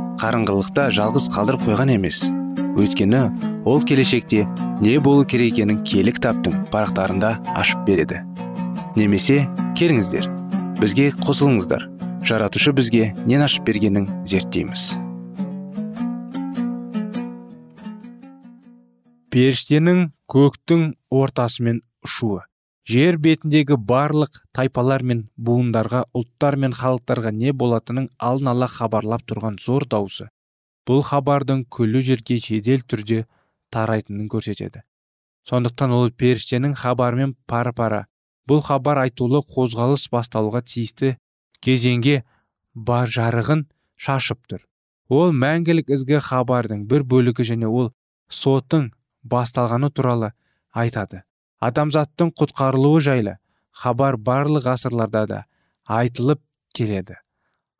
қарыңғылықта 0.21 0.91
жалғыз 0.93 1.27
қалдырып 1.33 1.63
қойған 1.65 1.95
емес. 1.95 2.21
Өйткені 2.77 3.21
ол 3.65 3.81
келешекте 3.81 4.43
не 4.81 4.99
болу 5.01 5.25
керек 5.25 5.55
екенін 5.57 5.81
кітаптың 5.83 6.67
парақтарында 6.73 7.31
ашып 7.57 7.81
береді. 7.87 8.21
Немесе 8.95 9.47
келіңіздер 9.79 10.29
бізге 10.81 11.09
қосылыңыздар. 11.25 11.87
Жаратушы 12.25 12.73
бізге 12.77 13.15
нен 13.25 13.41
ашып 13.41 13.65
бергенін 13.65 14.05
зерттейміз. 14.29 14.93
Періштенің 19.33 20.11
көктің 20.29 20.91
ортасымен 21.09 21.81
ұшуы. 22.05 22.43
Жер 22.89 23.17
бетіндегі 23.21 23.77
барлық 23.77 24.43
тайпалар 24.57 25.03
мен 25.03 25.25
буындарға 25.37 26.05
ұлттар 26.17 26.57
мен 26.57 26.73
халықтарға 26.73 27.31
не 27.31 27.53
болатынын 27.53 28.09
алдын 28.17 28.53
ала 28.53 28.67
хабарлап 28.67 29.25
тұрған 29.29 29.59
зор 29.61 29.85
даусы 29.85 30.29
бұл 30.89 31.03
хабардың 31.05 31.65
күллі 31.69 32.01
жерге 32.05 32.37
жедел 32.41 32.81
түрде 32.81 33.25
тарайтынын 33.71 34.27
көрсетеді. 34.31 34.81
Сондықтан 35.47 35.93
ол 35.95 36.11
періштенің 36.11 36.73
хабарымен 36.77 37.35
пара 37.47 37.73
пара 37.73 38.01
бұл 38.49 38.61
хабар 38.65 39.03
айтулы 39.05 39.41
қозғалыс 39.45 40.07
басталуға 40.11 40.63
тиісті 40.65 41.15
кезеңге 41.61 42.21
бар 42.73 43.09
жарығын 43.09 43.65
шашып 43.95 44.41
тұр. 44.49 44.65
Ол 45.09 45.33
мәңгілік 45.33 45.93
ізгі 45.95 46.21
хабардың 46.25 46.85
бір 46.89 47.05
бөлігі 47.13 47.45
және 47.53 47.69
ол 47.69 47.91
соттың 48.29 48.91
басталғаны 49.23 49.91
туралы 49.91 50.31
айтады. 50.73 51.23
Адамзаттың 51.67 52.33
құтқарылуы 52.39 53.01
жайлы 53.05 53.35
хабар 53.83 54.17
барлық 54.17 54.65
ғасырларда 54.67 55.25
да 55.29 55.39
айтылып 55.87 56.41
келеді. 56.73 57.17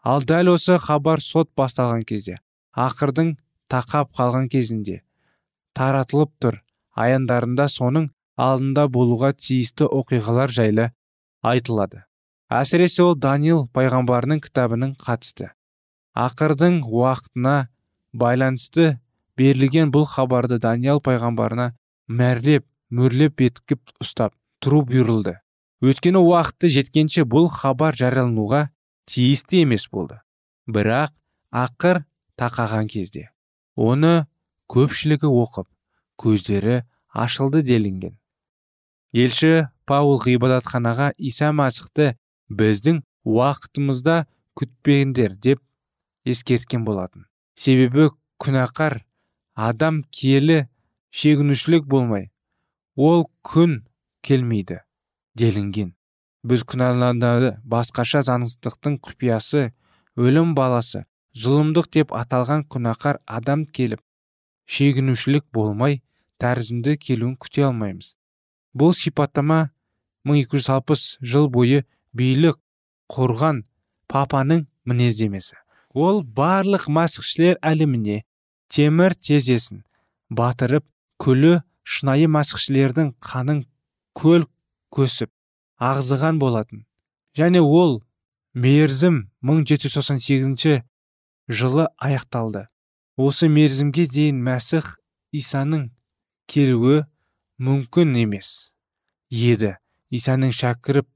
Ал 0.04 0.24
дәл 0.26 0.54
осы 0.56 0.78
хабар 0.82 1.22
сот 1.22 1.50
басталған 1.58 2.06
кезде 2.08 2.38
ақырдың 2.78 3.36
тақап 3.72 4.13
қалған 4.17 4.48
кезінде 4.52 5.02
таратылып 5.78 6.32
тұр. 6.41 6.62
Аяндарында 6.91 7.70
соның 7.72 8.10
алдында 8.36 8.88
болуға 8.91 9.32
тиісті 9.32 9.88
оқиғалар 9.88 10.52
жайлы 10.52 10.89
айтылады. 11.41 12.04
Әсіресе 12.52 13.06
ол 13.06 13.15
даниил 13.15 13.67
пайғамбарының 13.72 14.41
кітабының 14.44 14.98
қатысты. 15.00 15.54
Ақырдың 16.12 16.82
уақытына 16.84 17.70
байланысты 18.12 18.98
берілген 19.39 19.94
бұл 19.96 20.04
хабарды 20.04 20.60
даниял 20.60 21.00
пайғамбарына 21.00 21.72
мәрлеп 22.12 22.65
мөрлеп 22.91 23.38
бекітіп 23.39 24.04
ұстап 24.04 24.36
тұру 24.63 24.84
бұйырылды 24.88 25.38
өйткені 25.82 26.21
уақыты 26.21 26.69
жеткенше 26.75 27.25
бұл 27.25 27.47
хабар 27.49 27.95
жариялануға 27.97 28.67
тиісті 29.10 29.63
емес 29.65 29.88
болды. 29.89 30.19
Бірақ 30.69 31.13
ақыр 31.51 32.04
тақаған 32.38 32.89
кезде 32.91 33.30
оны 33.75 34.27
көпшілігі 34.71 35.27
оқып 35.27 35.67
көздері 36.21 36.82
ашылды 37.12 37.63
делінген. 37.65 38.17
Елші 39.12 39.67
паул 39.89 40.21
ғибадатханаға 40.21 41.12
иса 41.17 41.51
мәсіхті 41.51 42.13
біздің 42.47 43.01
уақытымызда 43.27 44.25
күтпеңдер 44.56 45.36
деп 45.36 45.60
ескерткен 46.23 46.86
болатын. 46.86 47.25
Себебі 47.56 48.12
күнәқар 48.39 49.01
адам 49.56 50.04
киелі 50.12 50.67
шегінушілік 51.12 51.84
болмай 51.89 52.31
ол 52.95 53.25
күн 53.43 53.82
келмейді 54.25 54.82
делінген. 55.38 55.93
Біз 56.43 56.63
күнәланады 56.65 57.56
басқаша 57.63 58.23
заңсыздықтың 58.25 58.97
құпиясы 59.06 59.69
өлім 60.17 60.56
баласы 60.58 61.06
зұлымдық 61.38 61.91
деп 61.93 62.15
аталған 62.17 62.65
күнәқар 62.71 63.21
адам 63.25 63.65
келіп 63.65 64.01
шегінушілік 64.65 65.45
болмай 65.54 66.01
тәрізімді 66.41 66.97
келуін 66.97 67.36
күте 67.39 67.67
алмаймыз. 67.67 68.15
Бұл 68.73 68.95
сипаттама 68.97 69.69
1260 70.27 71.21
жыл 71.21 71.47
бойы 71.54 71.86
билік 72.13 72.60
құрған 73.12 73.63
папаның 74.12 74.65
мінездемесі. 74.86 75.56
Ол 75.93 76.23
барлық 76.23 76.88
мәсіхшілер 76.89 77.60
әлеміне 77.62 78.21
темір 78.71 79.15
тезесін 79.15 79.84
батырып 80.30 80.86
күлі 81.21 81.60
шынайы 81.84 82.28
мәсіхшілердің 82.32 83.13
қанын 83.24 83.65
көл 84.17 84.46
көсіп 84.94 85.32
ағызған 85.82 86.39
болатын. 86.41 86.86
Және 87.38 87.62
ол 87.62 88.02
мерзім 88.54 89.30
1798 89.41 90.84
жылы 91.48 91.88
аяқталды. 91.98 92.67
Осы 93.17 93.48
мерзімге 93.48 94.08
дейін 94.08 94.41
мәсіх 94.44 94.98
исаның 95.36 95.89
келуі 96.48 97.06
мүмкін 97.62 98.15
емес 98.24 98.72
еді. 99.30 99.78
Исаның 100.12 100.52
шәкіріп 100.52 101.08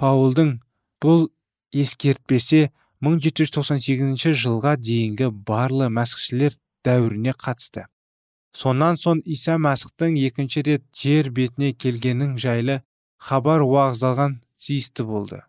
паулдың 0.00 0.58
бұл 1.00 1.28
ескертпесе 1.72 2.70
1798 3.04 4.36
жылға 4.44 4.76
дейінгі 4.80 5.30
барлы 5.48 5.88
мәсіхшілер 5.92 6.58
дәуіріне 6.84 7.32
қатысты. 7.40 7.86
Сонан 8.54 8.98
соң 9.00 9.20
иса 9.36 9.56
мәсіхтің 9.58 10.18
екінші 10.28 10.62
рет 10.68 10.84
жер 10.94 11.30
бетіне 11.34 11.72
келгенің 11.74 12.36
жайлы 12.38 12.80
хабар 13.18 13.64
уағыздалған 13.66 14.38
тиісті 14.62 15.06
болды. 15.08 15.40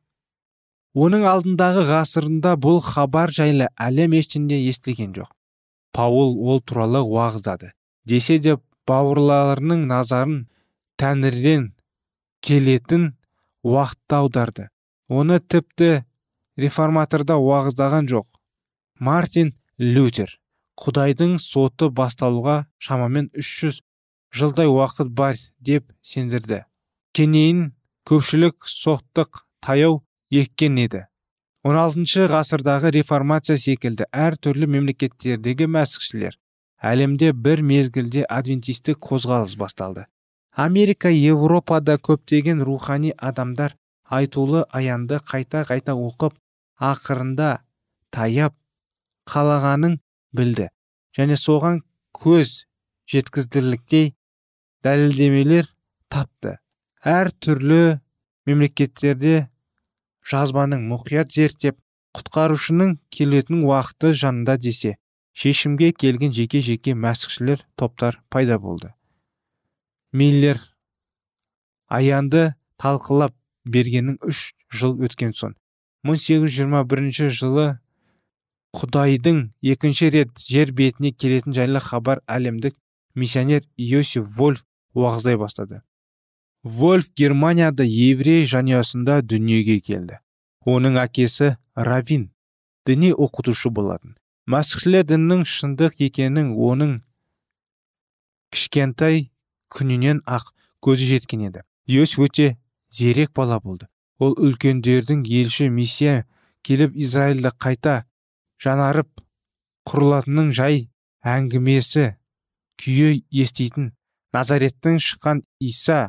Оның 0.95 1.25
алдындағы 1.27 1.83
ғасырында 1.89 2.55
бұл 2.65 2.79
хабар 2.83 3.33
жайлы 3.35 3.67
әлем 3.75 4.15
ештеңе 4.15 4.61
естіген 4.69 5.11
жоқ. 5.17 5.29
Паул 5.91 6.37
ол 6.49 6.61
туралы 6.61 7.01
уағыздады. 7.03 7.71
Десе 8.05 8.39
де 8.39 8.55
бауырларының 8.87 9.85
назарын 9.89 10.45
тәңірден 11.01 11.73
келетін 12.45 13.11
уақытта 13.65 14.21
аударды. 14.23 14.69
Оны 15.09 15.39
тіпті 15.39 16.05
реформаторда 16.57 17.37
уағыздаған 17.43 18.07
жоқ. 18.09 18.27
Мартин 18.99 19.53
лютер. 19.79 20.39
Құдайдың 20.81 21.37
соты 21.39 21.89
басталуға 21.89 22.65
шамамен 22.79 23.29
300 23.33 23.81
жылдай 24.35 24.67
уақыт 24.67 25.11
бар 25.15 25.39
деп 25.59 25.91
сендірді. 26.03 26.63
Кенейін 27.15 27.71
көпшілік 28.09 28.67
соқтық 28.67 29.45
таяу 29.63 30.01
еккен 30.29 30.79
еді. 30.83 31.05
16 31.65 32.27
ғасырдағы 32.29 32.91
реформация 32.93 33.57
секілді 33.57 34.05
әр 34.13 34.35
түрлі 34.37 34.67
мемлекеттердегі 34.69 35.65
мәсіхшілер 35.71 36.35
әлемде 36.85 37.31
бір 37.33 37.63
мезгілде 37.65 38.25
адвентистік 38.29 38.99
қозғалыс 39.01 39.55
басталды. 39.57 40.05
Америка 40.51 41.09
еуропада 41.09 41.97
көптеген 41.97 42.61
рухани 42.63 43.13
адамдар 43.17 43.75
айтулы 44.05 44.65
аянды 44.69 45.19
қайта-қайта 45.31 45.95
оқып 45.97 46.35
ақырында 46.79 47.49
таяп 48.11 48.53
қалағанын 49.31 49.97
білді. 50.35 50.69
Және 51.17 51.37
соған 51.39 51.81
көз 52.15 52.65
жеткіздірліктей 53.11 54.13
дәлелдемелер 54.85 55.69
тапты. 56.11 56.57
Әр 57.05 57.31
түрлі 57.43 57.99
мемлекеттерде 58.49 59.47
жазбаның 60.25 60.85
мұқият 60.89 61.33
зерттеп 61.35 61.77
құтқарушының 62.15 62.97
келетін 63.13 63.63
уақыты 63.67 64.13
жанында 64.17 64.57
десе 64.61 64.95
шешімге 65.35 65.91
келген 65.91 66.33
жеке-жеке 66.33 66.95
мәсіхшілер 66.95 67.65
топтар 67.75 68.21
пайда 68.29 68.57
болды. 68.59 68.93
Миллер 70.13 70.61
аянды 71.91 72.53
талқылап 72.81 73.35
бергенің 73.67 74.21
үш 74.25 74.53
жыл 74.71 74.95
өткен 75.03 75.35
соң 75.35 75.55
1821 76.07 77.33
жылы 77.33 77.67
құдайдың 78.75 79.41
екінші 79.73 80.09
рет 80.13 80.45
жер 80.51 80.71
бетіне 80.75 81.11
келетін 81.15 81.55
жайлы 81.55 81.79
хабар 81.83 82.21
әлемдік 82.27 82.75
миссионер 83.15 83.63
иосиф 83.77 84.27
вольф 84.37 84.65
уағыздай 84.95 85.37
бастады. 85.39 85.81
Вольф 86.63 87.11
германияда 87.15 87.85
еврей 87.85 88.45
жанұясында 88.49 89.21
дүниеге 89.21 89.79
келді. 89.79 90.19
Оның 90.65 90.97
әкесі 90.97 91.55
равин 91.75 92.31
діни 92.87 93.11
оқытушы 93.13 93.69
болатын. 93.69 94.15
Мәсіхшілер 94.49 95.05
діннің 95.09 95.45
шындық 95.49 95.99
екенін 96.07 96.51
оның 96.53 96.97
кішкентай 98.53 99.29
күнінен 99.73 100.23
ақ 100.25 100.51
көзі 100.85 101.11
жеткен 101.13 101.47
еді. 101.49 101.63
Иосиф 101.87 102.25
өте 102.27 102.55
зерек 102.89 103.31
бала 103.35 103.59
болды. 103.59 103.87
Ол 104.19 104.35
үлкендердің 104.39 105.25
елші 105.27 105.69
миссия 105.69 106.25
келіп 106.65 106.95
израильді 106.95 107.51
қайта 107.61 108.05
жанарып 108.63 109.09
құрылатынын 109.89 110.51
жай 110.55 110.87
әңгімесі 111.25 112.15
күйі 112.81 113.21
естейтін 113.43 113.91
назареттің 114.35 114.99
шыққан 115.03 115.41
иса 115.63 115.99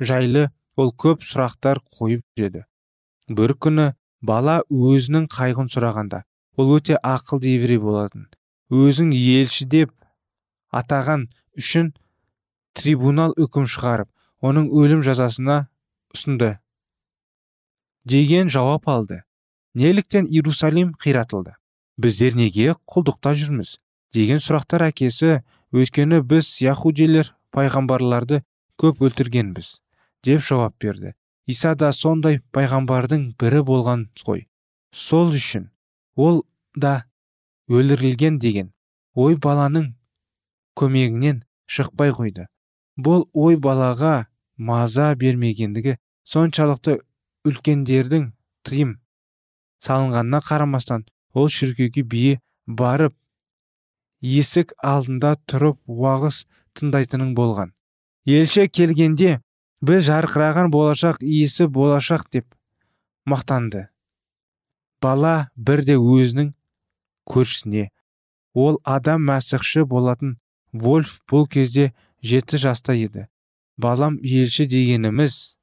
жайлы 0.00 0.48
ол 0.76 0.92
көп 0.92 1.24
сұрақтар 1.26 1.80
қойып 1.96 2.24
жүреді. 2.36 2.64
Бір 3.30 3.54
күні 3.58 3.90
бала 4.22 4.60
өзінің 4.70 5.28
қайғын 5.32 5.70
сұрағанда 5.72 6.24
ол 6.56 6.74
өте 6.76 6.98
ақылды 6.98 7.54
еврей 7.56 7.80
болатын. 7.82 8.28
Өзің 8.70 9.12
елші 9.14 9.66
деп 9.70 9.92
атаған 10.74 11.28
үшін 11.58 11.92
трибунал 12.74 13.34
үкім 13.38 13.66
шығарып 13.70 14.10
оның 14.44 14.70
өлім 14.74 15.04
жазасына 15.06 15.64
ұсынды. 16.14 16.58
Деген 18.04 18.50
жауап 18.52 18.88
алды. 18.88 19.22
Неліктен 19.74 20.26
иерусалим 20.26 20.94
қиратылды? 20.98 21.54
Біздер 21.98 22.34
неге 22.34 22.74
құлдықта 22.90 23.34
жүрміз? 23.38 23.78
Деген 24.14 24.40
сұрақтар 24.42 24.88
әкесі 24.88 25.42
өйткені 25.74 26.22
біз 26.22 26.50
яхудилер 26.62 27.34
пайғамбарларды 27.54 28.42
көп 28.78 29.02
өлтіргенбіз 29.06 29.78
деп 30.24 30.42
жауап 30.42 30.76
берді. 30.80 31.14
Иса 31.46 31.74
да 31.74 31.92
сондай 31.92 32.40
пайғамбардың 32.54 33.34
бірі 33.40 33.62
болған 33.68 34.06
ғой. 34.26 34.46
Сол 34.90 35.34
үшін 35.34 35.68
ол 36.16 36.44
да 36.74 37.04
өлтірілген 37.68 38.38
деген 38.40 38.72
ой 39.14 39.36
баланың 39.36 39.92
көмегінен 40.78 41.42
шықпай 41.66 42.14
қойды. 42.16 42.46
Бұл 42.96 43.26
ой 43.34 43.58
балаға 43.58 44.26
маза 44.56 45.12
бермегендігі 45.18 45.98
соншалықты 46.24 47.00
үлкендердің 47.44 48.30
тыйым 48.64 48.98
салынғанына 49.84 50.40
қарамастан 50.48 51.04
ол 51.34 51.48
шіркеуге 51.52 52.02
бие 52.02 52.40
барып 52.66 53.14
есік 54.24 54.72
алдында 54.82 55.34
тұрып 55.50 55.80
уағыз 55.86 56.44
тыңдайтының 56.78 57.34
болған. 57.36 57.72
Елші 58.24 58.68
келгенде 58.68 59.40
біз 59.84 60.06
жарқыраған 60.08 60.70
болашақ 60.72 61.20
иесі 61.20 61.66
болашақ 61.68 62.30
деп 62.32 62.46
мақтанды. 63.28 63.88
Бала 65.02 65.50
бірде 65.56 65.98
өзінің 66.00 66.54
көршісіне 67.28 67.90
ол 68.54 68.80
адам 68.84 69.28
мәсіхші 69.28 69.84
болатын 69.90 70.38
вольф 70.72 71.20
бұл 71.28 71.44
кезде 71.50 71.92
жеті 72.22 72.62
жаста 72.64 72.96
еді. 72.96 73.26
Балам 73.76 74.16
елші 74.22 74.64
дегеніміз 74.70 75.58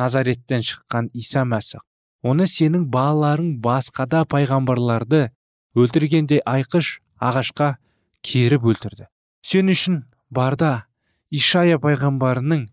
назареттен 0.00 0.64
шыққан 0.66 1.12
иса 1.12 1.44
мәсіх. 1.46 1.84
Оны 2.22 2.46
сенің 2.46 2.86
балаларың 2.94 3.56
басқада 3.62 4.22
пайғамбарларды 4.30 5.30
өлтіргенде 5.78 6.40
айқыш 6.46 6.98
ағашқа 7.20 7.76
керіп 8.22 8.68
өлтірді. 8.72 9.08
Сен 9.42 9.72
үшін 9.72 10.02
барда 10.30 10.86
ишая 11.34 11.78
пайғамбарының 11.82 12.68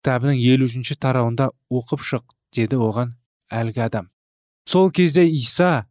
кітабының 0.00 0.40
елу 0.40 0.66
үшінші 0.66 0.96
тарауында 1.04 1.50
оқып 1.70 2.02
шық 2.06 2.34
деді 2.56 2.80
оған 2.80 3.14
әлгі 3.52 3.84
адам. 3.86 4.10
Сол 4.66 4.90
кезде 4.90 5.26
иса 5.28 5.86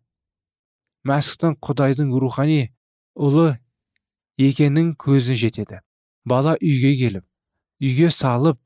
мәсіхтің 1.07 1.55
құдайдың 1.63 2.12
рухани 2.19 2.69
ұлы 3.15 3.59
екенін 4.38 4.93
көзі 4.99 5.38
жетеді. 5.39 5.79
Бала 6.25 6.57
үйге 6.59 6.95
келіп 6.99 7.25
үйге 7.79 8.09
салып 8.12 8.59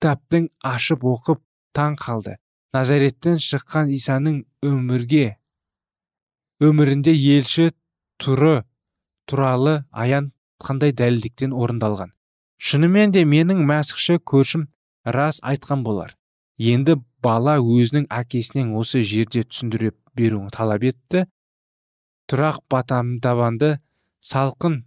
кітаптың 0.00 0.48
ашып 0.66 1.04
оқып 1.06 1.42
таң 1.76 1.96
қалды. 2.00 2.36
Назареттен 2.76 3.38
шыққан 3.42 3.90
исаның 3.96 4.42
өмірге 4.66 5.36
өмірінде 6.60 7.12
елші 7.16 7.70
тұры 8.20 8.62
туралы 9.30 9.80
аян 9.90 10.30
қандай 10.60 10.92
дәлдіктен 10.92 11.54
орындалған? 11.56 12.12
Шынымен 12.60 13.14
де 13.16 13.24
менің 13.24 13.64
мәсіхші 13.68 14.20
көршім 14.20 14.66
рас 15.04 15.40
айтқан 15.42 15.84
болар. 15.84 16.16
Енді 16.60 16.98
бала 17.24 17.56
өзінің 17.58 18.06
әкесінен 18.12 18.74
осы 18.76 19.00
жерде 19.00 19.46
түсіндіріп 19.48 19.96
беруін 20.16 20.50
талап 20.52 20.84
етті. 20.84 21.24
Тұрақ 22.28 22.60
табанды 22.70 23.78
салқын 24.20 24.82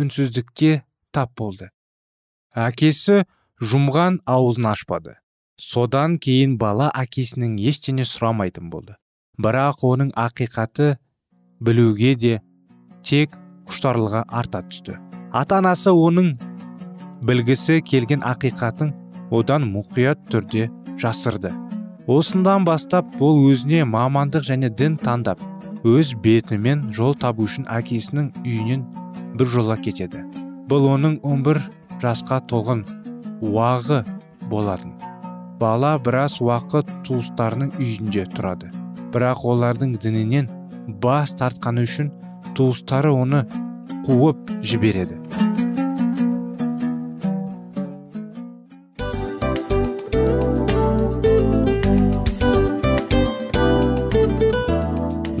үнсіздікке 0.00 0.84
тап 1.12 1.34
болды. 1.36 1.70
Әкесі 2.54 3.24
жұмған 3.60 4.22
аузын 4.24 4.70
ашпады. 4.70 5.19
Содан 5.60 6.16
кейін 6.24 6.56
бала 6.60 6.88
әкесінің 6.96 7.58
ештеңе 7.68 8.06
сұрамайтын 8.08 8.70
болды. 8.72 8.96
Бірақ 9.40 9.84
оның 9.84 10.12
ақиқаты 10.16 10.94
білуге 11.60 12.14
де 12.16 12.38
тек 13.04 13.36
құштарлығы 13.68 14.24
арта 14.28 14.62
түсті. 14.64 14.96
Ата 15.32 15.60
анасы 15.60 15.92
оның 15.92 16.32
білгісі 17.26 17.80
келген 17.84 18.24
ақиқатын 18.24 18.94
одан 19.30 19.68
мұқият 19.68 20.24
түрде 20.32 20.70
жасырды. 21.00 21.52
Осындан 22.08 22.64
бастап 22.64 23.20
ол 23.20 23.42
өзіне 23.50 23.84
мамандық 23.84 24.46
және 24.48 24.72
дін 24.72 24.96
таңдап 25.04 25.42
өз 25.84 26.14
бетімен 26.24 26.88
жол 26.96 27.14
табу 27.14 27.44
үшін 27.48 27.68
әкесінің 27.68 28.32
үйінен 28.42 28.86
бір 29.36 29.52
жола 29.52 29.76
кетеді. 29.76 30.24
Бұл 30.68 30.88
оның 30.96 31.20
11 31.22 31.62
жасқа 32.02 32.40
толған 32.48 32.86
уағы 33.44 34.02
болатын. 34.50 34.99
Бала 35.60 35.98
біраз 36.00 36.38
уақыт 36.40 36.88
туыстарының 37.04 37.74
үйінде 37.76 38.24
тұрады. 38.32 38.70
Бірақ 39.12 39.44
олардың 39.52 39.92
дінінен 40.00 40.48
бас 41.02 41.34
тартқаны 41.36 41.84
үшін 41.84 42.08
туыстары 42.56 43.12
оны 43.12 43.44
қуып 44.06 44.54
жібереді. 44.64 45.20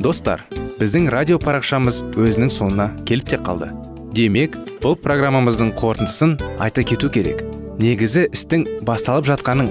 Достар 0.04 0.44
біздің 0.80 1.08
радио 1.12 1.40
парақшамыз 1.40 2.04
өзінің 2.20 2.52
соңына 2.52 2.92
келіп 3.08 3.32
те 3.32 3.40
қалды. 3.40 3.72
Демек 4.12 4.56
бұл 4.82 4.96
программамыздың 5.00 5.76
қорытындысын 5.80 6.34
айта 6.60 6.84
кету 6.84 7.08
керек. 7.12 7.46
Негізі 7.80 8.26
істің 8.34 8.66
басталып 8.84 9.28
жатқаның 9.30 9.70